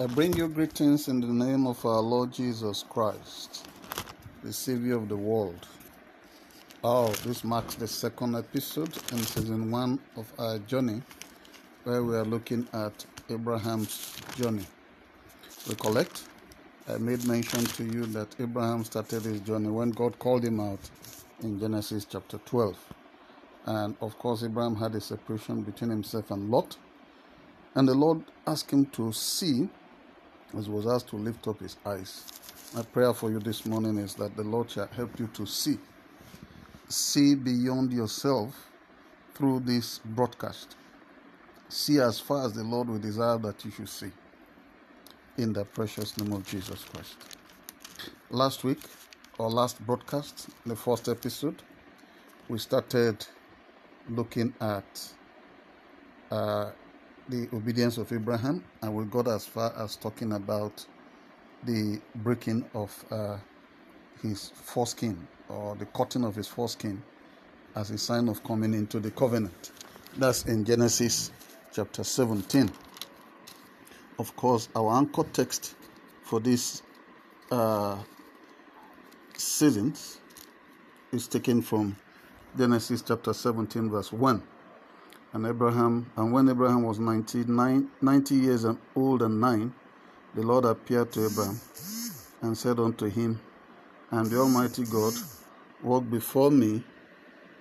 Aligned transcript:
I 0.00 0.06
bring 0.06 0.32
you 0.36 0.46
greetings 0.46 1.08
in 1.08 1.20
the 1.20 1.26
name 1.26 1.66
of 1.66 1.84
our 1.84 2.00
Lord 2.00 2.30
Jesus 2.32 2.84
Christ, 2.88 3.66
the 4.44 4.52
Savior 4.52 4.94
of 4.94 5.08
the 5.08 5.16
world. 5.16 5.66
Oh, 6.84 7.08
this 7.24 7.42
marks 7.42 7.74
the 7.74 7.88
second 7.88 8.36
episode 8.36 8.96
in 9.10 9.18
season 9.18 9.72
one 9.72 9.98
of 10.16 10.32
our 10.38 10.60
journey, 10.60 11.02
where 11.82 12.04
we 12.04 12.14
are 12.14 12.24
looking 12.24 12.68
at 12.72 13.04
Abraham's 13.28 14.14
journey. 14.36 14.64
Recollect, 15.68 16.28
I 16.88 16.98
made 16.98 17.26
mention 17.26 17.64
to 17.64 17.82
you 17.82 18.06
that 18.06 18.28
Abraham 18.38 18.84
started 18.84 19.24
his 19.24 19.40
journey 19.40 19.68
when 19.68 19.90
God 19.90 20.16
called 20.20 20.44
him 20.44 20.60
out 20.60 20.90
in 21.42 21.58
Genesis 21.58 22.04
chapter 22.08 22.38
12. 22.38 22.76
And 23.66 23.96
of 24.00 24.16
course, 24.20 24.44
Abraham 24.44 24.76
had 24.76 24.94
a 24.94 25.00
separation 25.00 25.62
between 25.62 25.90
himself 25.90 26.30
and 26.30 26.52
Lot. 26.52 26.76
And 27.74 27.88
the 27.88 27.94
Lord 27.94 28.22
asked 28.46 28.70
him 28.70 28.86
to 28.86 29.12
see 29.12 29.68
as 30.56 30.68
was 30.68 30.86
asked 30.86 31.08
to 31.08 31.16
lift 31.16 31.46
up 31.48 31.60
his 31.60 31.76
eyes. 31.84 32.24
My 32.74 32.82
prayer 32.82 33.12
for 33.14 33.30
you 33.30 33.38
this 33.38 33.66
morning 33.66 33.98
is 33.98 34.14
that 34.14 34.36
the 34.36 34.42
Lord 34.42 34.70
shall 34.70 34.86
help 34.88 35.18
you 35.18 35.28
to 35.34 35.46
see. 35.46 35.78
See 36.88 37.34
beyond 37.34 37.92
yourself 37.92 38.70
through 39.34 39.60
this 39.60 39.98
broadcast. 40.04 40.76
See 41.68 41.98
as 42.00 42.18
far 42.18 42.46
as 42.46 42.54
the 42.54 42.64
Lord 42.64 42.88
will 42.88 42.98
desire 42.98 43.38
that 43.38 43.64
you 43.64 43.70
should 43.70 43.88
see. 43.88 44.10
In 45.36 45.52
the 45.52 45.64
precious 45.64 46.16
name 46.18 46.32
of 46.32 46.46
Jesus 46.46 46.84
Christ. 46.84 47.16
Last 48.30 48.64
week, 48.64 48.80
or 49.38 49.50
last 49.50 49.80
broadcast, 49.86 50.48
the 50.66 50.76
first 50.76 51.08
episode, 51.08 51.62
we 52.48 52.58
started 52.58 53.24
looking 54.08 54.52
at 54.60 55.12
uh, 56.30 56.70
the 57.28 57.48
obedience 57.52 57.98
of 57.98 58.10
Abraham, 58.12 58.64
and 58.82 58.94
we 58.94 59.04
got 59.04 59.28
as 59.28 59.44
far 59.44 59.72
as 59.76 59.96
talking 59.96 60.32
about 60.32 60.84
the 61.64 62.00
breaking 62.16 62.64
of 62.74 63.04
uh, 63.10 63.36
his 64.22 64.50
foreskin 64.54 65.26
or 65.48 65.74
the 65.76 65.86
cutting 65.86 66.24
of 66.24 66.34
his 66.34 66.46
foreskin 66.48 67.02
as 67.74 67.90
a 67.90 67.98
sign 67.98 68.28
of 68.28 68.42
coming 68.44 68.72
into 68.72 68.98
the 68.98 69.10
covenant. 69.10 69.72
That's 70.16 70.46
in 70.46 70.64
Genesis 70.64 71.30
chapter 71.72 72.02
17. 72.02 72.70
Of 74.18 74.34
course, 74.34 74.68
our 74.74 74.96
anchor 74.96 75.24
text 75.32 75.74
for 76.22 76.40
this 76.40 76.82
uh, 77.50 77.98
seasons 79.36 80.18
is 81.12 81.28
taken 81.28 81.60
from 81.62 81.94
Genesis 82.56 83.02
chapter 83.02 83.32
17, 83.32 83.90
verse 83.90 84.12
1 84.12 84.42
and 85.32 85.46
Abraham, 85.46 86.10
and 86.16 86.32
when 86.32 86.48
Abraham 86.48 86.82
was 86.82 86.98
99, 86.98 87.88
90 88.00 88.34
years 88.34 88.66
old 88.96 89.22
and 89.22 89.40
nine, 89.40 89.74
the 90.34 90.42
Lord 90.42 90.64
appeared 90.64 91.12
to 91.12 91.26
Abraham 91.26 91.60
and 92.42 92.56
said 92.56 92.78
unto 92.78 93.06
him, 93.06 93.40
And 94.10 94.26
the 94.26 94.38
Almighty 94.38 94.84
God, 94.84 95.14
walk 95.82 96.08
before 96.10 96.50
me 96.50 96.82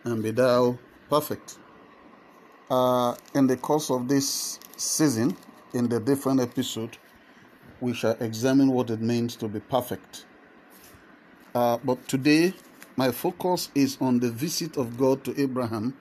and 0.03 0.23
be 0.23 0.31
thou 0.31 0.77
perfect. 1.09 1.57
Uh, 2.69 3.15
in 3.33 3.47
the 3.47 3.57
course 3.57 3.89
of 3.89 4.07
this 4.07 4.59
season, 4.77 5.35
in 5.73 5.88
the 5.89 5.99
different 5.99 6.39
episode, 6.39 6.97
we 7.81 7.93
shall 7.93 8.15
examine 8.19 8.71
what 8.71 8.89
it 8.89 9.01
means 9.01 9.35
to 9.35 9.47
be 9.47 9.59
perfect. 9.59 10.25
Uh, 11.53 11.77
but 11.83 12.07
today, 12.07 12.53
my 12.95 13.11
focus 13.11 13.69
is 13.75 13.97
on 14.01 14.19
the 14.19 14.31
visit 14.31 14.77
of 14.77 14.97
God 14.97 15.23
to 15.25 15.39
Abraham 15.41 15.93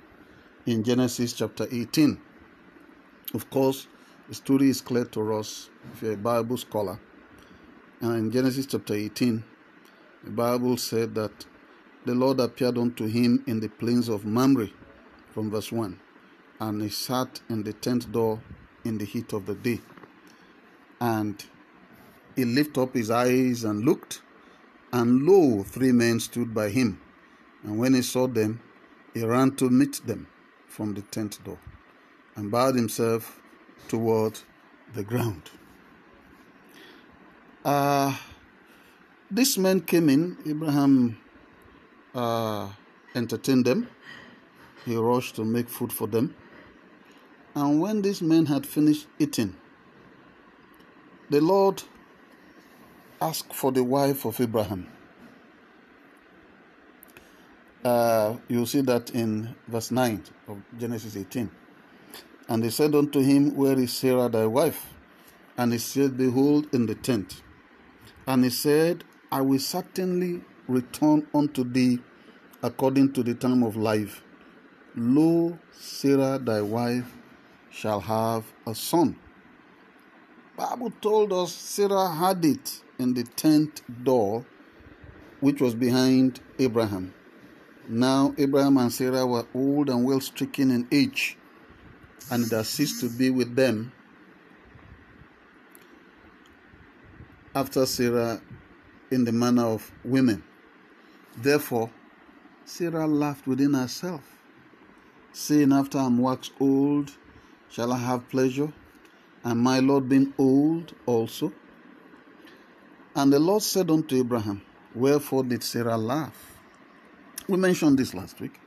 in 0.66 0.82
Genesis 0.82 1.32
chapter 1.32 1.68
18. 1.70 2.20
Of 3.34 3.48
course, 3.50 3.86
the 4.28 4.34
story 4.34 4.68
is 4.68 4.80
clear 4.80 5.04
to 5.04 5.34
us 5.34 5.70
if 5.92 6.02
you're 6.02 6.14
a 6.14 6.16
Bible 6.16 6.56
scholar. 6.56 6.98
And 8.00 8.16
in 8.16 8.32
Genesis 8.32 8.66
chapter 8.66 8.94
18, 8.94 9.44
the 10.24 10.30
Bible 10.30 10.76
said 10.76 11.14
that 11.14 11.46
the 12.04 12.16
Lord 12.16 12.40
appeared 12.40 12.78
unto 12.78 13.06
him 13.06 13.44
in 13.46 13.60
the 13.60 13.68
plains 13.68 14.08
of 14.08 14.26
Mamre, 14.26 14.68
from 15.32 15.52
verse 15.52 15.70
1, 15.70 16.00
and 16.58 16.82
he 16.82 16.88
sat 16.88 17.40
in 17.48 17.62
the 17.62 17.72
tent 17.72 18.10
door 18.10 18.42
in 18.84 18.98
the 18.98 19.04
heat 19.04 19.32
of 19.32 19.46
the 19.46 19.54
day. 19.54 19.80
And 21.00 21.44
he 22.34 22.44
lifted 22.44 22.80
up 22.80 22.94
his 22.94 23.10
eyes 23.12 23.62
and 23.62 23.84
looked, 23.84 24.20
and 24.92 25.22
lo, 25.22 25.62
three 25.62 25.92
men 25.92 26.18
stood 26.18 26.52
by 26.52 26.70
him. 26.70 27.00
And 27.62 27.78
when 27.78 27.94
he 27.94 28.02
saw 28.02 28.26
them, 28.26 28.60
he 29.14 29.24
ran 29.24 29.54
to 29.56 29.70
meet 29.70 30.04
them 30.04 30.26
from 30.76 30.92
the 30.92 31.00
tent 31.00 31.42
door 31.42 31.56
and 32.34 32.50
bowed 32.50 32.74
himself 32.74 33.40
toward 33.88 34.38
the 34.92 35.02
ground. 35.02 35.42
Uh, 37.64 38.14
this 39.30 39.56
man 39.56 39.80
came 39.80 40.10
in, 40.10 40.36
Abraham 40.46 41.16
uh, 42.14 42.68
entertained 43.14 43.64
them. 43.64 43.88
He 44.84 44.94
rushed 44.96 45.36
to 45.36 45.44
make 45.46 45.70
food 45.70 45.90
for 45.90 46.06
them. 46.06 46.34
And 47.54 47.80
when 47.80 48.02
these 48.02 48.20
men 48.20 48.44
had 48.44 48.66
finished 48.66 49.06
eating, 49.18 49.56
the 51.30 51.40
Lord 51.40 51.82
asked 53.22 53.54
for 53.54 53.72
the 53.72 53.82
wife 53.82 54.26
of 54.26 54.38
Abraham. 54.42 54.88
Uh, 57.86 58.36
you'll 58.48 58.66
see 58.66 58.80
that 58.80 59.10
in 59.10 59.54
verse 59.68 59.92
9 59.92 60.20
of 60.48 60.60
Genesis 60.76 61.16
18. 61.16 61.48
And 62.48 62.64
they 62.64 62.70
said 62.70 62.96
unto 62.96 63.20
him, 63.20 63.54
Where 63.54 63.78
is 63.78 63.92
Sarah 63.92 64.28
thy 64.28 64.44
wife? 64.44 64.92
And 65.56 65.70
he 65.70 65.78
said, 65.78 66.16
Behold, 66.16 66.66
in 66.74 66.86
the 66.86 66.96
tent. 66.96 67.42
And 68.26 68.42
he 68.42 68.50
said, 68.50 69.04
I 69.30 69.40
will 69.42 69.60
certainly 69.60 70.42
return 70.66 71.28
unto 71.32 71.62
thee 71.62 72.00
according 72.60 73.12
to 73.12 73.22
the 73.22 73.34
time 73.34 73.62
of 73.62 73.76
life. 73.76 74.20
Lo, 74.96 75.56
Sarah 75.70 76.40
thy 76.40 76.62
wife 76.62 77.14
shall 77.70 78.00
have 78.00 78.52
a 78.66 78.74
son. 78.74 79.16
Bible 80.56 80.92
told 81.00 81.32
us 81.32 81.52
Sarah 81.52 82.08
had 82.08 82.44
it 82.44 82.82
in 82.98 83.14
the 83.14 83.22
tent 83.22 83.82
door 84.02 84.44
which 85.38 85.60
was 85.60 85.76
behind 85.76 86.40
Abraham. 86.58 87.14
Now 87.88 88.34
Abraham 88.36 88.78
and 88.78 88.92
Sarah 88.92 89.24
were 89.24 89.46
old 89.54 89.90
and 89.90 90.04
well 90.04 90.20
stricken 90.20 90.72
in 90.72 90.88
age, 90.90 91.36
and 92.30 92.44
it 92.44 92.50
had 92.50 92.66
ceased 92.66 93.00
to 93.00 93.08
be 93.08 93.30
with 93.30 93.54
them 93.54 93.92
after 97.54 97.86
Sarah 97.86 98.40
in 99.10 99.24
the 99.24 99.30
manner 99.30 99.66
of 99.66 99.90
women. 100.04 100.42
Therefore, 101.36 101.90
Sarah 102.64 103.06
laughed 103.06 103.46
within 103.46 103.74
herself, 103.74 104.22
saying, 105.32 105.72
After 105.72 105.98
I'm 105.98 106.18
waxed 106.18 106.52
old, 106.58 107.12
shall 107.70 107.92
I 107.92 107.98
have 107.98 108.28
pleasure? 108.28 108.72
And 109.44 109.60
my 109.60 109.78
Lord 109.78 110.08
being 110.08 110.34
old 110.38 110.92
also? 111.06 111.52
And 113.14 113.32
the 113.32 113.38
Lord 113.38 113.62
said 113.62 113.90
unto 113.90 114.16
Abraham, 114.16 114.60
Wherefore 114.92 115.44
did 115.44 115.62
Sarah 115.62 115.96
laugh? 115.96 116.55
We 117.48 117.56
mentioned 117.56 117.98
this 117.98 118.12
last 118.12 118.40
week. 118.40 118.58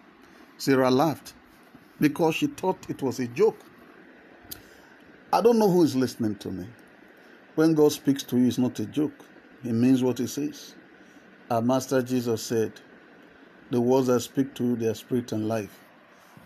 Sarah 0.57 0.89
laughed 0.89 1.33
because 1.99 2.35
she 2.35 2.47
thought 2.47 2.89
it 2.89 3.01
was 3.01 3.19
a 3.19 3.27
joke. 3.27 3.59
I 5.33 5.41
don't 5.41 5.59
know 5.59 5.69
who 5.69 5.83
is 5.83 5.97
listening 5.97 6.35
to 6.37 6.49
me. 6.49 6.65
When 7.55 7.73
God 7.73 7.91
speaks 7.91 8.23
to 8.23 8.37
you, 8.37 8.47
it's 8.47 8.57
not 8.57 8.79
a 8.79 8.85
joke, 8.85 9.25
He 9.63 9.73
means 9.73 10.01
what 10.01 10.17
He 10.17 10.27
says. 10.27 10.75
Our 11.51 11.61
Master 11.61 12.01
Jesus 12.01 12.41
said, 12.41 12.71
The 13.69 13.81
words 13.81 14.09
I 14.09 14.19
speak 14.19 14.53
to 14.55 14.63
you, 14.63 14.75
they 14.77 14.87
are 14.87 14.93
spirit 14.93 15.33
and 15.33 15.47
life. 15.47 15.77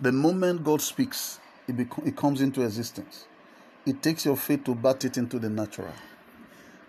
The 0.02 0.12
moment 0.12 0.64
God 0.64 0.82
speaks, 0.82 1.40
it, 1.68 1.78
becomes, 1.78 2.08
it 2.08 2.16
comes 2.16 2.42
into 2.42 2.64
existence. 2.64 3.28
It 3.86 4.02
takes 4.02 4.26
your 4.26 4.38
faith 4.38 4.64
to 4.64 4.74
bat 4.74 5.06
it 5.06 5.18
into 5.18 5.38
the 5.38 5.50
natural. 5.50 5.94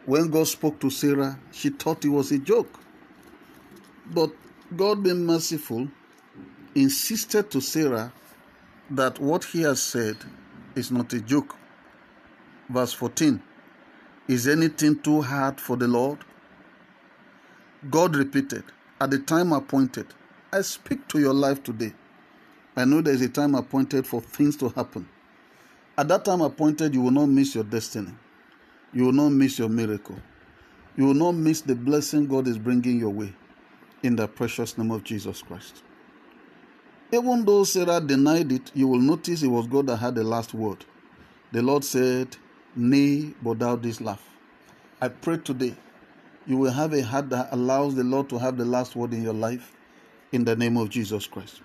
When 0.07 0.31
God 0.31 0.47
spoke 0.47 0.81
to 0.81 0.91
Sarah, 0.91 1.39
she 1.53 1.69
thought 1.69 2.05
it 2.05 2.09
was 2.09 2.33
a 2.33 2.39
joke. 2.39 2.81
But 4.07 4.31
God, 4.77 5.03
being 5.03 5.27
merciful, 5.27 5.89
insisted 6.75 7.51
to 7.51 7.61
Sarah 7.61 8.13
that 8.91 9.21
what 9.21 9.45
he 9.45 9.61
has 9.63 9.81
said 9.83 10.17
is 10.75 10.91
not 10.91 11.13
a 11.13 11.21
joke. 11.21 11.55
Verse 12.69 12.93
14 12.95 13.43
Is 14.27 14.49
anything 14.49 14.99
too 14.99 15.21
hard 15.21 15.61
for 15.61 15.77
the 15.77 15.87
Lord? 15.87 16.19
God 17.91 18.17
repeated, 18.17 18.65
At 19.01 19.11
the 19.11 19.19
time 19.19 19.53
appointed, 19.53 20.07
I 20.51 20.63
speak 20.63 21.07
to 21.09 21.21
your 21.21 21.35
life 21.35 21.63
today. 21.63 21.93
I 22.75 22.87
know 22.87 23.03
there 23.03 23.15
is 23.15 23.23
a 23.23 23.29
time 23.29 23.55
appointed 23.55 24.07
for 24.07 24.23
things 24.23 24.57
to 24.57 24.71
happen. 24.71 25.07
At 25.97 26.09
that 26.09 26.25
time 26.25 26.41
appointed, 26.41 26.95
you 26.95 27.03
will 27.03 27.11
not 27.13 27.27
miss 27.27 27.55
your 27.55 27.65
destiny. 27.65 28.13
You 28.93 29.05
will 29.05 29.13
not 29.13 29.29
miss 29.29 29.59
your 29.59 29.69
miracle. 29.69 30.19
You 30.97 31.05
will 31.05 31.15
not 31.15 31.33
miss 31.33 31.61
the 31.61 31.75
blessing 31.77 32.27
God 32.27 32.49
is 32.49 32.59
bringing 32.59 32.99
your 32.99 33.11
way 33.11 33.35
in 34.05 34.17
the 34.17 34.29
precious 34.29 34.77
name 34.77 34.91
of 34.91 35.03
Jesus 35.03 35.43
Christ. 35.43 35.83
Even 37.11 37.45
though 37.45 37.65
Sarah 37.65 38.01
denied 38.01 38.53
it, 38.53 38.71
you 38.75 38.87
will 38.87 39.01
notice 39.01 39.43
it 39.43 39.49
was 39.49 39.67
God 39.67 39.87
that 39.87 39.97
had 39.97 40.15
the 40.15 40.23
last 40.23 40.53
word. 40.53 40.85
The 41.53 41.63
Lord 41.63 41.85
said, 41.85 42.37
nay, 42.77 43.33
but 43.43 43.61
thou 43.61 43.77
didst 43.77 44.03
laugh. 44.03 44.23
I 45.01 45.09
pray 45.09 45.39
today 45.39 45.75
you 46.47 46.59
will 46.59 46.73
have 46.73 46.93
a 46.93 47.03
heart 47.03 47.31
that 47.31 47.49
allows 47.51 47.95
the 47.95 48.05
Lord 48.05 48.29
to 48.29 48.39
have 48.39 48.59
the 48.59 48.67
last 48.67 48.95
word 48.95 49.15
in 49.15 49.23
your 49.23 49.33
life 49.33 49.73
in 50.33 50.45
the 50.45 50.55
name 50.55 50.77
of 50.77 50.91
Jesus 50.91 51.27
Christ. 51.27 51.63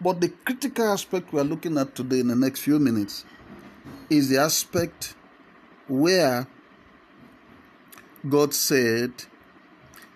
But 0.00 0.22
the 0.22 0.30
critical 0.30 0.90
aspect 0.90 1.30
we 1.30 1.40
are 1.40 1.44
looking 1.44 1.76
at 1.76 1.94
today 1.94 2.20
in 2.20 2.28
the 2.28 2.36
next 2.36 2.60
few 2.60 2.78
minutes 2.78 3.26
is 4.08 4.30
the 4.30 4.38
aspect 4.38 5.14
where 5.88 6.46
God 8.26 8.54
said, 8.54 9.12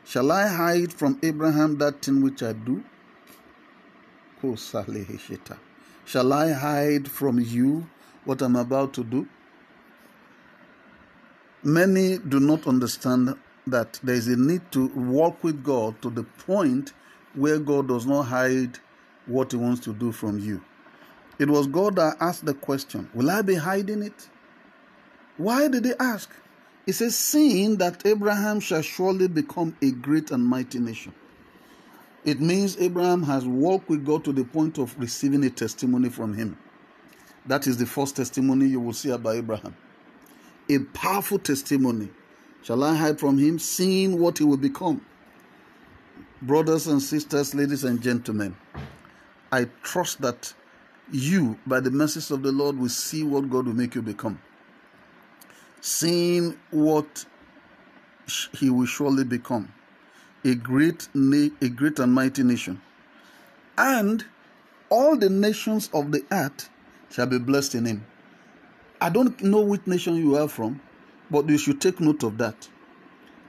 Shall 0.07 0.31
I 0.31 0.47
hide 0.49 0.93
from 0.93 1.19
Abraham 1.23 1.79
that 1.79 2.03
thing 2.03 2.23
which 2.23 2.43
I 2.43 2.53
do? 2.53 2.85
Shall 6.05 6.33
I 6.33 6.53
hide 6.53 7.09
from 7.09 7.41
you 7.41 7.89
what 8.25 8.43
I'm 8.43 8.57
about 8.57 8.93
to 8.95 9.05
do? 9.05 9.27
Many 11.63 12.19
do 12.19 12.39
not 12.41 12.67
understand 12.67 13.35
that 13.67 13.99
there 14.03 14.15
is 14.15 14.29
a 14.29 14.37
need 14.37 14.61
to 14.73 14.89
walk 14.89 15.43
with 15.43 15.65
God 15.65 16.01
to 16.03 16.11
the 16.11 16.25
point 16.25 16.93
where 17.35 17.59
God 17.59 17.89
does 17.89 18.05
not 18.05 18.25
hide 18.25 18.79
what 19.25 19.53
He 19.53 19.57
wants 19.57 19.81
to 19.87 19.95
do 19.95 20.13
from 20.13 20.39
you. 20.39 20.63
It 21.39 21.49
was 21.49 21.67
God 21.67 21.97
that 21.97 22.19
asked 22.21 22.45
the 22.45 22.53
question, 22.53 23.09
Will 23.15 23.31
I 23.31 23.41
be 23.41 23.55
hiding 23.55 24.03
it? 24.03 24.29
Why 25.39 25.69
did 25.69 25.87
He 25.87 25.95
ask? 25.99 26.31
He 26.87 26.93
says, 26.93 27.17
Seeing 27.17 27.77
that 27.77 28.07
Abraham 28.07 28.61
shall 28.61 28.83
surely 28.83 29.29
become 29.29 29.77
a 29.81 29.91
great 29.91 30.31
and 30.31 30.45
mighty 30.45 30.79
nation. 30.79 31.15
It 32.25 32.41
means 32.41 32.79
Abraham 32.79 33.23
has 33.25 33.47
walked 33.47 33.89
with 33.89 34.05
God 34.05 34.25
to 34.25 34.33
the 34.33 34.45
point 34.45 34.79
of 34.79 34.99
receiving 34.99 35.45
a 35.45 35.51
testimony 35.51 36.09
from 36.09 36.35
him. 36.35 36.59
That 37.47 37.67
is 37.67 37.77
the 37.77 37.87
first 37.87 38.17
testimony 38.17 38.67
you 38.67 38.81
will 38.81 38.95
see 38.95 39.11
about 39.11 39.37
Abraham. 39.37 39.77
A 40.71 40.79
powerful 40.79 41.39
testimony. 41.39 42.09
Shall 42.63 42.83
I 42.83 42.97
hide 42.97 43.21
from 43.21 43.37
him, 43.37 43.59
seeing 43.59 44.19
what 44.19 44.39
he 44.39 44.45
will 44.45 44.57
become? 44.57 45.05
Brothers 46.41 46.87
and 46.87 47.03
sisters, 47.03 47.55
ladies 47.55 47.85
and 47.85 48.03
gentlemen, 48.03 48.57
I 49.53 49.67
trust 49.83 50.23
that 50.23 50.55
you, 51.13 51.59
by 51.67 51.81
the 51.81 51.91
mercies 51.91 52.31
of 52.31 52.43
the 52.43 52.53
Lord, 52.53 52.79
will 52.79 52.89
see 52.89 53.23
what 53.23 53.51
God 53.51 53.67
will 53.67 53.75
make 53.75 53.95
you 53.95 54.01
become. 54.01 54.41
Seeing 55.87 56.59
what 56.71 57.27
he 58.53 58.71
will 58.71 58.87
surely 58.87 59.23
become 59.23 59.71
a 60.43 60.55
great, 60.55 61.09
a 61.15 61.69
great 61.69 61.99
and 61.99 62.11
mighty 62.11 62.43
nation. 62.43 62.81
And 63.77 64.25
all 64.89 65.15
the 65.15 65.29
nations 65.29 65.91
of 65.93 66.11
the 66.11 66.25
earth 66.33 66.71
shall 67.11 67.27
be 67.27 67.39
blessed 67.39 67.75
in 67.75 67.85
him. 67.85 68.07
I 68.99 69.11
don't 69.11 69.39
know 69.43 69.61
which 69.61 69.87
nation 69.87 70.17
you 70.17 70.39
are 70.39 70.49
from, 70.49 70.81
but 71.31 71.51
you 71.51 71.59
should 71.59 71.83
take 71.83 72.01
note 72.01 72.23
of 72.23 72.39
that. 72.39 72.67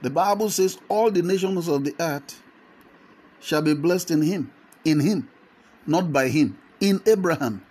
The 0.02 0.10
Bible 0.10 0.50
says 0.50 0.76
all 0.90 1.10
the 1.10 1.22
nations 1.22 1.68
of 1.68 1.84
the 1.84 1.94
earth 1.98 2.42
shall 3.40 3.62
be 3.62 3.72
blessed 3.72 4.10
in 4.10 4.20
him, 4.20 4.52
in 4.84 5.00
him, 5.00 5.30
not 5.86 6.12
by 6.12 6.28
him, 6.28 6.58
in 6.80 7.00
Abraham. 7.06 7.64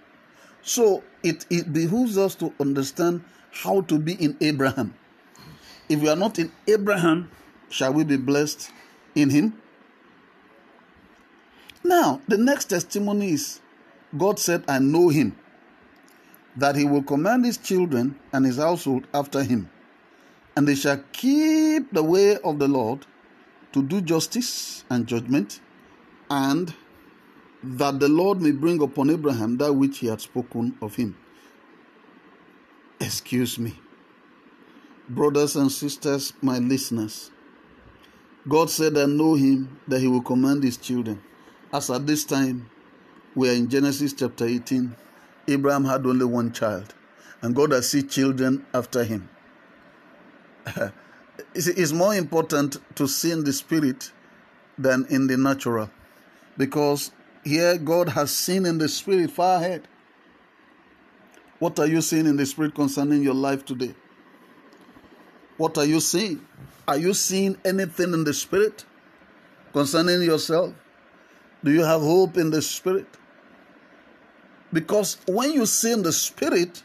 So 0.63 1.03
it, 1.21 1.45
it 1.51 1.71
behooves 1.71 2.17
us 2.17 2.33
to 2.37 2.51
understand 2.59 3.23
how 3.55 3.81
to 3.81 3.97
be 3.97 4.13
in 4.13 4.37
Abraham. 4.41 4.93
If 5.87 6.01
we 6.01 6.09
are 6.09 6.15
not 6.15 6.39
in 6.39 6.51
Abraham, 6.67 7.31
shall 7.69 7.93
we 7.93 8.03
be 8.03 8.17
blessed 8.17 8.71
in 9.15 9.29
him. 9.29 9.53
Now, 11.83 12.21
the 12.27 12.37
next 12.37 12.65
testimony 12.65 13.31
is 13.31 13.61
God 14.17 14.39
said, 14.39 14.63
I 14.67 14.79
know 14.79 15.09
him, 15.09 15.35
that 16.55 16.75
he 16.75 16.85
will 16.85 17.03
command 17.03 17.45
his 17.45 17.57
children 17.57 18.19
and 18.33 18.45
his 18.45 18.57
household 18.57 19.07
after 19.13 19.43
him, 19.43 19.69
and 20.55 20.67
they 20.67 20.75
shall 20.75 21.03
keep 21.11 21.91
the 21.91 22.03
way 22.03 22.37
of 22.37 22.59
the 22.59 22.67
Lord 22.67 23.05
to 23.73 23.83
do 23.83 24.01
justice 24.01 24.85
and 24.89 25.05
judgment, 25.05 25.59
and 26.29 26.73
that 27.63 27.99
the 27.99 28.09
Lord 28.09 28.41
may 28.41 28.51
bring 28.51 28.81
upon 28.81 29.09
Abraham 29.09 29.57
that 29.57 29.73
which 29.73 29.99
he 29.99 30.07
had 30.07 30.21
spoken 30.21 30.77
of 30.81 30.95
him. 30.95 31.17
Excuse 32.99 33.59
me. 33.59 33.73
Brothers 35.09 35.55
and 35.55 35.71
sisters, 35.71 36.33
my 36.41 36.59
listeners, 36.59 37.29
God 38.47 38.69
said, 38.69 38.97
I 38.97 39.05
know 39.05 39.33
him 39.33 39.79
that 39.87 39.99
he 39.99 40.07
will 40.07 40.21
command 40.21 40.63
his 40.63 40.77
children. 40.77 41.21
As 41.73 41.89
at 41.89 42.07
this 42.07 42.23
time, 42.23 42.69
we 43.35 43.49
are 43.49 43.53
in 43.53 43.69
Genesis 43.69 44.13
chapter 44.13 44.45
18. 44.45 44.95
Abraham 45.47 45.85
had 45.85 46.05
only 46.05 46.25
one 46.25 46.53
child, 46.53 46.93
and 47.41 47.55
God 47.55 47.71
has 47.71 47.89
seen 47.89 48.07
children 48.07 48.65
after 48.73 49.03
him. 49.03 49.29
it's 51.53 51.91
more 51.91 52.15
important 52.15 52.77
to 52.95 53.07
see 53.07 53.31
in 53.31 53.43
the 53.43 53.53
spirit 53.53 54.11
than 54.77 55.05
in 55.09 55.27
the 55.27 55.37
natural, 55.37 55.89
because 56.57 57.11
here 57.43 57.77
God 57.77 58.09
has 58.09 58.35
seen 58.35 58.65
in 58.65 58.77
the 58.77 58.87
spirit 58.87 59.31
far 59.31 59.57
ahead. 59.57 59.87
What 61.59 61.79
are 61.79 61.87
you 61.87 62.01
seeing 62.01 62.25
in 62.25 62.35
the 62.35 62.45
spirit 62.45 62.75
concerning 62.75 63.23
your 63.23 63.33
life 63.33 63.65
today? 63.65 63.95
What 65.57 65.77
are 65.77 65.85
you 65.85 65.99
seeing? 65.99 66.45
Are 66.87 66.97
you 66.97 67.13
seeing 67.13 67.57
anything 67.63 68.13
in 68.13 68.23
the 68.23 68.33
spirit 68.33 68.85
concerning 69.71 70.21
yourself? 70.21 70.73
Do 71.63 71.71
you 71.71 71.83
have 71.83 72.01
hope 72.01 72.37
in 72.37 72.51
the 72.51 72.61
spirit? 72.61 73.07
Because 74.73 75.17
when 75.27 75.53
you 75.53 75.65
see 75.65 75.93
in 75.93 76.03
the 76.03 76.11
spirit, 76.11 76.83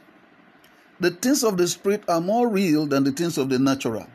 the 1.01 1.11
things 1.11 1.43
of 1.43 1.57
the 1.57 1.67
spirit 1.67 2.05
are 2.09 2.21
more 2.21 2.49
real 2.49 2.87
than 2.87 3.05
the 3.05 3.13
things 3.13 3.37
of 3.39 3.49
the 3.49 3.59
natural. 3.59 4.07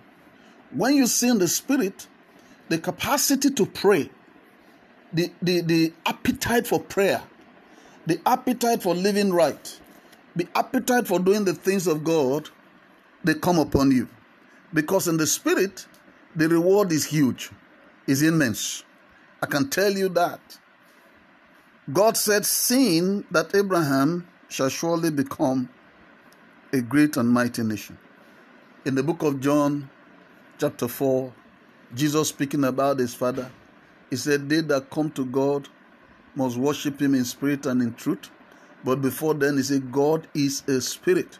When 0.72 0.96
you 0.96 1.08
see 1.08 1.28
in 1.28 1.40
the 1.40 1.48
spirit, 1.48 2.08
the 2.70 2.78
capacity 2.78 3.50
to 3.52 3.66
pray, 3.66 4.10
the, 5.12 5.32
the, 5.42 5.62
the 5.62 5.94
appetite 6.06 6.66
for 6.66 6.80
prayer, 6.80 7.22
the 8.06 8.20
appetite 8.26 8.84
for 8.84 8.96
living 8.96 9.34
right, 9.34 9.80
the 10.36 10.48
appetite 10.56 11.08
for 11.08 11.20
doing 11.20 11.46
the 11.46 11.54
things 11.54 11.88
of 11.88 12.04
God, 12.04 12.50
they 13.24 13.34
come 13.34 13.60
upon 13.60 13.92
you. 13.92 14.08
Because 14.74 15.08
in 15.08 15.18
the 15.18 15.28
spirit, 15.28 15.86
the 16.36 16.50
reward 16.50 16.92
is 16.92 17.06
huge, 17.06 17.52
is 18.08 18.22
immense. 18.22 18.84
I 19.42 19.46
can 19.46 19.70
tell 19.70 19.92
you 19.92 20.10
that. 20.10 20.40
God 21.92 22.18
said, 22.18 22.46
Seeing 22.46 23.26
that 23.32 23.56
Abraham 23.56 24.28
shall 24.50 24.70
surely 24.70 25.12
become 25.12 25.70
a 26.74 26.82
great 26.82 27.16
and 27.16 27.30
mighty 27.30 27.64
nation. 27.64 27.98
In 28.86 28.96
the 28.96 29.04
book 29.04 29.22
of 29.24 29.40
John, 29.40 29.90
chapter 30.60 30.88
4, 30.88 31.32
Jesus 31.94 32.30
speaking 32.30 32.64
about 32.64 33.00
his 33.00 33.14
father, 33.14 33.50
he 34.10 34.16
said, 34.16 34.50
They 34.50 34.62
that 34.62 34.90
come 34.90 35.12
to 35.12 35.26
God 35.26 35.70
must 36.36 36.58
worship 36.58 37.02
him 37.02 37.16
in 37.16 37.24
spirit 37.24 37.66
and 37.66 37.82
in 37.82 37.94
truth. 37.94 38.30
But 38.86 39.02
before 39.02 39.34
then, 39.34 39.58
he 39.58 39.64
said, 39.64 39.92
God 39.92 40.28
is 40.36 40.62
a 40.68 40.80
spirit. 40.80 41.40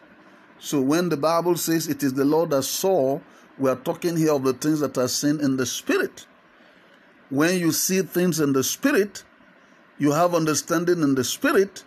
So 0.58 0.80
when 0.80 1.08
the 1.08 1.16
Bible 1.16 1.56
says 1.56 1.86
it 1.86 2.02
is 2.02 2.14
the 2.14 2.24
Lord 2.24 2.50
that 2.50 2.64
saw, 2.64 3.20
we 3.56 3.70
are 3.70 3.76
talking 3.76 4.16
here 4.16 4.32
of 4.32 4.42
the 4.42 4.52
things 4.52 4.80
that 4.80 4.98
are 4.98 5.08
seen 5.08 5.40
in 5.40 5.56
the 5.56 5.64
spirit. 5.64 6.26
When 7.30 7.58
you 7.58 7.70
see 7.70 8.02
things 8.02 8.40
in 8.40 8.52
the 8.52 8.64
spirit, 8.64 9.22
you 9.98 10.10
have 10.10 10.34
understanding 10.34 11.02
in 11.02 11.14
the 11.14 11.22
spirit, 11.22 11.84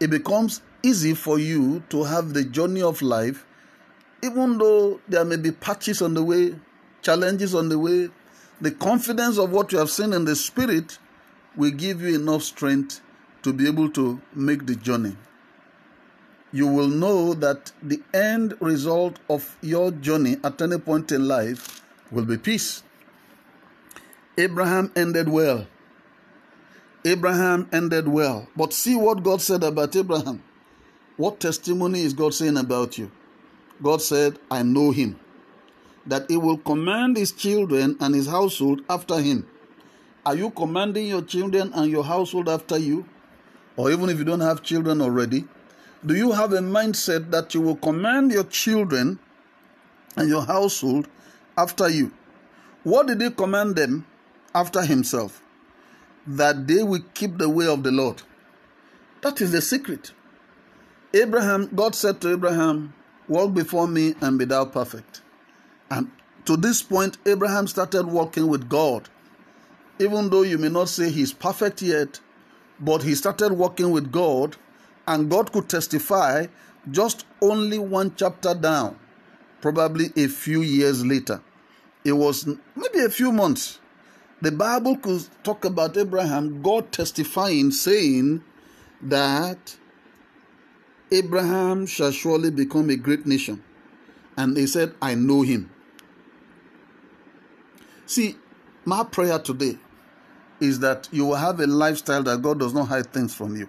it 0.00 0.08
becomes 0.10 0.62
easy 0.82 1.14
for 1.14 1.38
you 1.38 1.82
to 1.90 2.04
have 2.04 2.32
the 2.32 2.44
journey 2.44 2.82
of 2.82 3.02
life, 3.02 3.46
even 4.22 4.56
though 4.56 5.00
there 5.06 5.24
may 5.24 5.36
be 5.36 5.52
patches 5.52 6.00
on 6.00 6.14
the 6.14 6.24
way, 6.24 6.54
challenges 7.02 7.54
on 7.54 7.68
the 7.68 7.78
way. 7.78 8.08
The 8.60 8.70
confidence 8.70 9.38
of 9.38 9.50
what 9.50 9.70
you 9.70 9.78
have 9.78 9.90
seen 9.90 10.14
in 10.14 10.24
the 10.24 10.34
spirit 10.34 10.98
will 11.56 11.70
give 11.70 12.00
you 12.00 12.14
enough 12.14 12.42
strength 12.42 13.00
to 13.44 13.52
be 13.52 13.68
able 13.68 13.88
to 13.90 14.20
make 14.34 14.66
the 14.66 14.74
journey 14.74 15.16
you 16.54 16.68
will 16.68 16.86
know 16.86 17.34
that 17.34 17.72
the 17.82 18.00
end 18.14 18.54
result 18.60 19.18
of 19.28 19.56
your 19.60 19.90
journey 19.90 20.36
at 20.44 20.62
any 20.62 20.78
point 20.78 21.10
in 21.10 21.26
life 21.26 21.82
will 22.12 22.24
be 22.24 22.38
peace. 22.38 22.84
Abraham 24.38 24.92
ended 24.94 25.28
well. 25.28 25.66
Abraham 27.04 27.68
ended 27.72 28.06
well. 28.06 28.46
But 28.54 28.72
see 28.72 28.94
what 28.94 29.24
God 29.24 29.42
said 29.42 29.64
about 29.64 29.96
Abraham. 29.96 30.44
What 31.16 31.40
testimony 31.40 32.02
is 32.02 32.12
God 32.12 32.32
saying 32.32 32.56
about 32.56 32.98
you? 32.98 33.10
God 33.82 34.00
said, 34.00 34.38
I 34.48 34.62
know 34.62 34.92
him, 34.92 35.18
that 36.06 36.30
he 36.30 36.36
will 36.36 36.58
command 36.58 37.16
his 37.16 37.32
children 37.32 37.96
and 37.98 38.14
his 38.14 38.28
household 38.28 38.82
after 38.88 39.20
him. 39.20 39.44
Are 40.24 40.36
you 40.36 40.50
commanding 40.50 41.08
your 41.08 41.22
children 41.22 41.72
and 41.74 41.90
your 41.90 42.04
household 42.04 42.48
after 42.48 42.78
you? 42.78 43.06
Or 43.76 43.90
even 43.90 44.08
if 44.08 44.18
you 44.18 44.24
don't 44.24 44.40
have 44.40 44.62
children 44.62 45.00
already, 45.00 45.44
do 46.04 46.14
you 46.14 46.32
have 46.32 46.52
a 46.52 46.58
mindset 46.58 47.30
that 47.30 47.54
you 47.54 47.60
will 47.60 47.76
command 47.76 48.30
your 48.30 48.44
children 48.44 49.18
and 50.16 50.28
your 50.28 50.44
household 50.44 51.08
after 51.56 51.88
you? 51.88 52.12
What 52.84 53.06
did 53.06 53.20
he 53.20 53.30
command 53.30 53.76
them 53.76 54.06
after 54.54 54.82
himself? 54.82 55.42
That 56.26 56.66
they 56.66 56.82
will 56.82 57.02
keep 57.14 57.38
the 57.38 57.48
way 57.48 57.66
of 57.66 57.82
the 57.82 57.90
Lord. 57.90 58.22
That 59.22 59.40
is 59.40 59.52
the 59.52 59.62
secret. 59.62 60.12
Abraham, 61.14 61.70
God 61.74 61.94
said 61.94 62.20
to 62.20 62.32
Abraham, 62.32 62.92
Walk 63.26 63.54
before 63.54 63.88
me 63.88 64.14
and 64.20 64.38
be 64.38 64.44
thou 64.44 64.66
perfect. 64.66 65.22
And 65.90 66.10
to 66.44 66.56
this 66.56 66.82
point, 66.82 67.16
Abraham 67.24 67.66
started 67.66 68.06
walking 68.06 68.48
with 68.48 68.68
God. 68.68 69.08
Even 69.98 70.28
though 70.28 70.42
you 70.42 70.58
may 70.58 70.68
not 70.68 70.88
say 70.90 71.08
he's 71.08 71.32
perfect 71.32 71.80
yet, 71.80 72.20
but 72.80 73.02
he 73.02 73.14
started 73.14 73.52
working 73.52 73.90
with 73.90 74.10
God, 74.10 74.56
and 75.06 75.30
God 75.30 75.52
could 75.52 75.68
testify 75.68 76.46
just 76.90 77.26
only 77.40 77.78
one 77.78 78.14
chapter 78.16 78.54
down, 78.54 78.98
probably 79.60 80.10
a 80.16 80.28
few 80.28 80.62
years 80.62 81.04
later. 81.04 81.40
It 82.04 82.12
was 82.12 82.46
maybe 82.46 83.04
a 83.04 83.10
few 83.10 83.32
months. 83.32 83.80
The 84.42 84.52
Bible 84.52 84.96
could 84.96 85.26
talk 85.42 85.64
about 85.64 85.96
Abraham, 85.96 86.60
God 86.60 86.92
testifying, 86.92 87.70
saying 87.70 88.42
that 89.00 89.76
Abraham 91.10 91.86
shall 91.86 92.10
surely 92.10 92.50
become 92.50 92.90
a 92.90 92.96
great 92.96 93.26
nation. 93.26 93.62
And 94.36 94.56
he 94.56 94.66
said, 94.66 94.94
I 95.00 95.14
know 95.14 95.42
him. 95.42 95.70
See, 98.06 98.36
my 98.84 99.04
prayer 99.04 99.38
today 99.38 99.78
is 100.60 100.80
that 100.80 101.08
you 101.12 101.26
will 101.26 101.36
have 101.36 101.60
a 101.60 101.66
lifestyle 101.66 102.22
that 102.22 102.42
God 102.42 102.60
does 102.60 102.74
not 102.74 102.88
hide 102.88 103.12
things 103.12 103.34
from 103.34 103.56
you. 103.56 103.68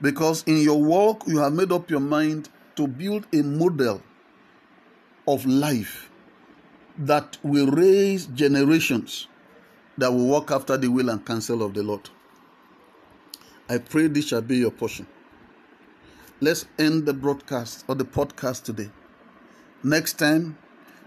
Because 0.00 0.44
in 0.44 0.58
your 0.58 0.82
walk, 0.82 1.24
you 1.26 1.38
have 1.38 1.52
made 1.52 1.72
up 1.72 1.90
your 1.90 2.00
mind 2.00 2.48
to 2.76 2.86
build 2.86 3.26
a 3.32 3.42
model 3.42 4.00
of 5.26 5.44
life 5.44 6.10
that 6.96 7.36
will 7.42 7.66
raise 7.66 8.26
generations 8.26 9.28
that 9.98 10.12
will 10.12 10.26
walk 10.26 10.50
after 10.50 10.76
the 10.76 10.88
will 10.88 11.08
and 11.08 11.24
counsel 11.24 11.62
of 11.62 11.74
the 11.74 11.82
Lord. 11.82 12.08
I 13.68 13.78
pray 13.78 14.06
this 14.06 14.28
shall 14.28 14.40
be 14.40 14.58
your 14.58 14.70
portion. 14.70 15.06
Let's 16.40 16.66
end 16.78 17.04
the 17.04 17.12
broadcast 17.12 17.84
or 17.88 17.96
the 17.96 18.04
podcast 18.04 18.62
today. 18.62 18.90
Next 19.82 20.14
time, 20.14 20.56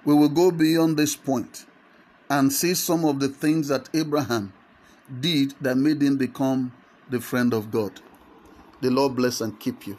we 0.04 0.14
will 0.14 0.30
go 0.30 0.52
beyond 0.52 0.98
this 0.98 1.16
point 1.16 1.66
and 2.32 2.54
see 2.54 2.74
some 2.74 3.04
of 3.04 3.20
the 3.20 3.28
things 3.28 3.68
that 3.68 3.90
Abraham 3.94 4.54
did 5.20 5.54
that 5.60 5.76
made 5.76 6.02
him 6.02 6.16
become 6.16 6.72
the 7.10 7.20
friend 7.20 7.54
of 7.54 7.70
God. 7.72 8.00
The 8.80 8.90
Lord 8.90 9.18
bless 9.18 9.42
and 9.42 9.60
keep 9.60 9.86
you 9.86 9.98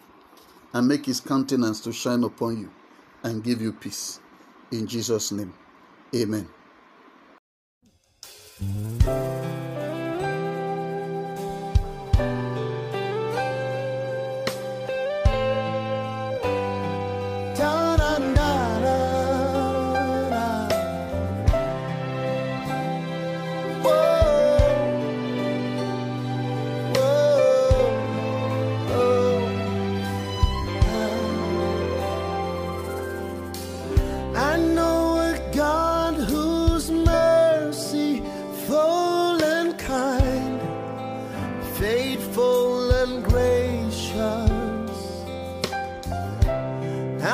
and 0.72 0.88
make 0.88 1.04
his 1.04 1.20
countenance 1.20 1.80
to 1.80 1.92
shine 1.92 2.24
upon 2.24 2.58
you 2.58 2.70
and 3.22 3.44
give 3.44 3.60
you 3.60 3.74
peace. 3.74 4.18
In 4.70 4.86
Jesus' 4.86 5.30
name, 5.30 5.52
amen. 6.16 6.48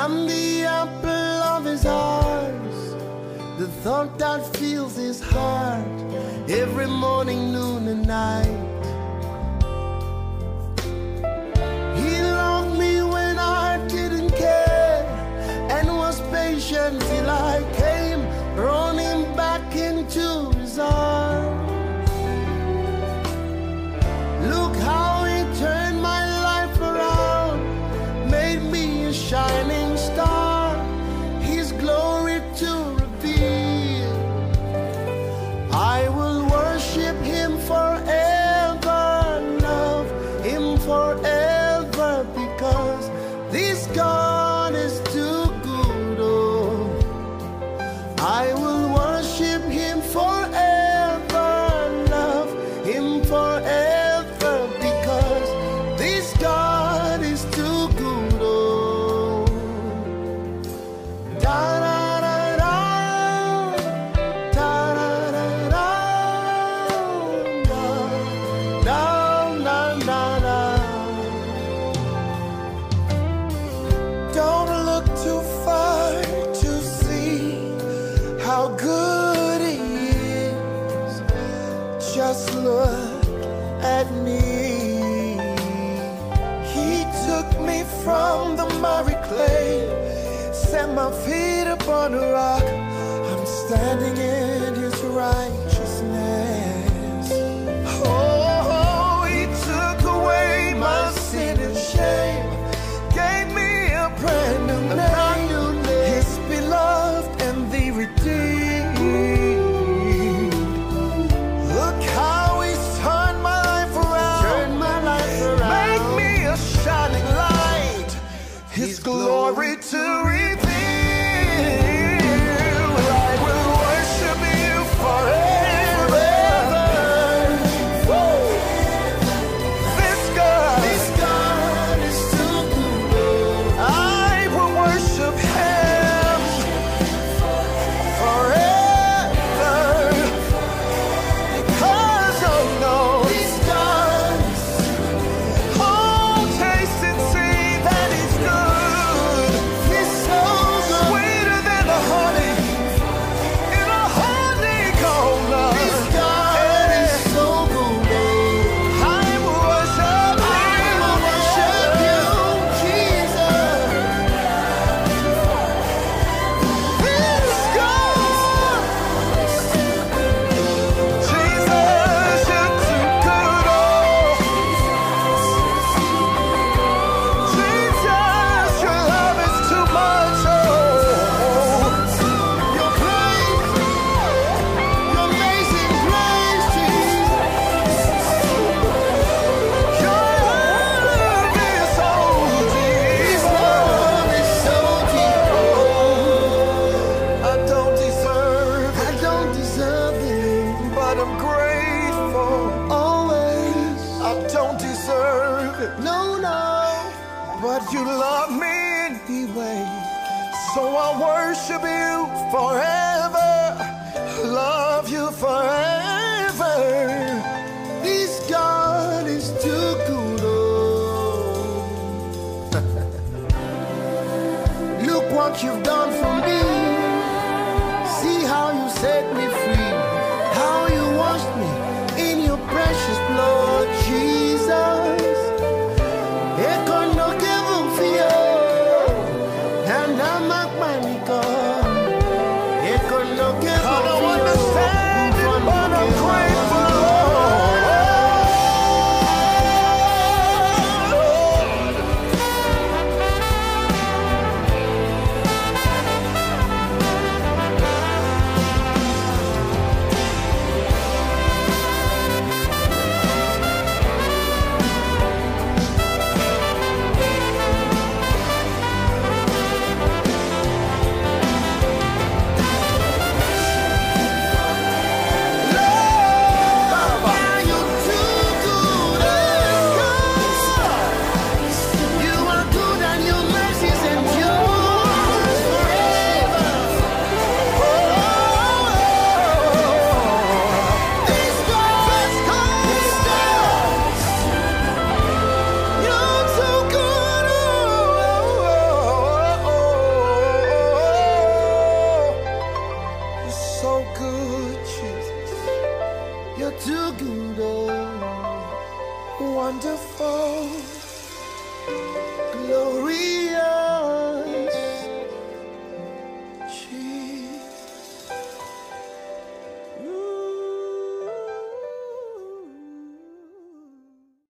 I'm 0.09 0.25
the 0.25 0.63
apple 0.65 1.43
of 1.53 1.65
his 1.65 1.85
eyes. 1.85 2.93
The 3.59 3.67
thought 3.83 4.17
that 4.17 4.41
fills 4.57 4.95
his 4.95 5.21
heart 5.21 5.85
every 6.49 6.87
morning, 6.87 7.51
noon, 7.51 7.87
and 7.87 8.07
night. 8.07 8.68